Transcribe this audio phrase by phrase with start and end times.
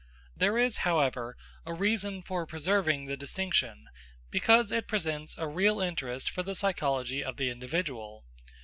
[0.35, 3.85] There is, however, a reason for preserving the distinction,
[4.31, 8.25] because it presents a real interest for the psychology of the individual.